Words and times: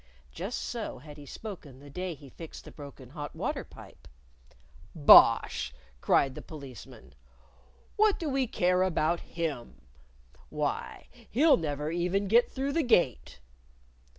(Just 0.31 0.59
so 0.59 0.97
had 0.97 1.17
he 1.17 1.27
spoken 1.27 1.77
the 1.77 1.91
day 1.91 2.15
he 2.15 2.27
fixed 2.31 2.65
the 2.65 2.71
broken 2.71 3.11
hot 3.11 3.35
water 3.35 3.63
pipe.) 3.63 4.07
"Bosh!" 4.95 5.71
cried 5.99 6.33
the 6.33 6.41
Policeman. 6.41 7.13
"What 7.97 8.17
do 8.17 8.27
we 8.27 8.47
care 8.47 8.81
about 8.81 9.19
him! 9.19 9.79
Why, 10.49 11.07
he'll 11.29 11.55
never 11.55 11.91
even 11.91 12.27
get 12.27 12.51
through 12.51 12.71
the 12.73 12.81
Gate!" 12.81 13.41